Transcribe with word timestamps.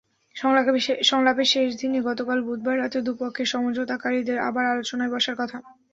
সংলাপের 1.05 1.47
শেষ 1.53 1.69
দিনে 1.79 1.99
গতকাল 2.07 2.39
বুধবার 2.47 2.75
রাতে 2.79 2.99
দুপক্ষের 3.01 3.47
সমঝোতাকারীদের 3.47 4.37
আবার 4.47 4.63
আলোচনায় 4.67 5.11
বসার 5.13 5.35
কথা। 5.37 5.57